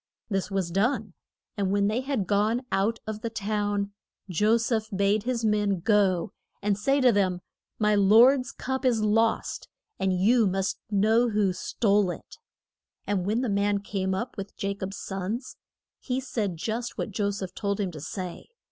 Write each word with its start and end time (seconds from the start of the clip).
This 0.31 0.49
was 0.49 0.71
done, 0.71 1.13
and 1.55 1.69
when 1.69 1.87
they 1.87 2.01
had 2.01 2.25
gone 2.25 2.63
out 2.71 2.97
of 3.05 3.21
the 3.21 3.29
town 3.29 3.91
Jo 4.31 4.57
seph 4.57 4.89
bade 4.89 5.25
his 5.25 5.45
man 5.45 5.79
go 5.81 6.31
and 6.59 6.75
say 6.75 6.99
to 7.01 7.11
them: 7.11 7.39
My 7.77 7.93
lord's 7.93 8.51
cup 8.51 8.83
is 8.83 9.03
lost, 9.03 9.67
and 9.99 10.11
you 10.11 10.47
must 10.47 10.79
know 10.89 11.29
who 11.29 11.53
stole 11.53 12.09
it. 12.09 12.37
And 13.05 13.27
when 13.27 13.41
the 13.41 13.47
man 13.47 13.77
came 13.81 14.15
up 14.15 14.35
with 14.37 14.53
Ja 14.57 14.73
cob's 14.73 14.97
sons, 14.97 15.55
he 15.99 16.19
said 16.19 16.57
just 16.57 16.97
what 16.97 17.11
Jo 17.11 17.29
seph 17.29 17.53
told 17.53 17.79
him 17.79 17.91
to 17.91 18.01
say. 18.01 18.47